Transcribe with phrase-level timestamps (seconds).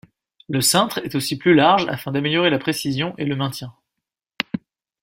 [0.49, 3.71] Le cintre est aussi plus large afin d'améliorer la précision et le maintien.